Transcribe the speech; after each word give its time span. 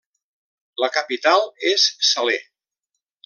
La 0.83 0.89
capital 0.95 1.45
és 1.73 1.85
Salé. 2.13 2.39